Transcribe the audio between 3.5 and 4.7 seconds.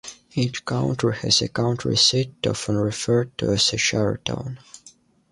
as a shire town.